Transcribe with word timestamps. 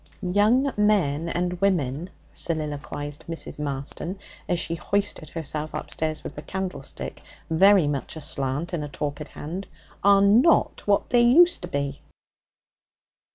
'Young 0.23 0.73
men 0.77 1.29
and 1.29 1.61
women,' 1.61 2.09
soliloquized 2.33 3.23
Mrs. 3.29 3.59
Marston 3.59 4.17
as 4.49 4.57
she 4.57 4.73
hoisted 4.73 5.29
herself 5.29 5.75
upstairs 5.75 6.23
with 6.23 6.33
the 6.33 6.41
candlestick 6.41 7.21
very 7.51 7.85
much 7.87 8.15
aslant 8.17 8.73
in 8.73 8.81
a 8.81 8.87
torpid 8.89 9.27
hand, 9.27 9.67
'are 10.03 10.23
not 10.23 10.81
what 10.87 11.11
they 11.11 11.21
used 11.21 11.61
to 11.61 11.67
be.' 11.67 12.01